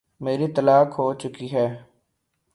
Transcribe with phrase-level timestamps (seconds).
[0.21, 1.67] میری طلاق ہو چکی ہے۔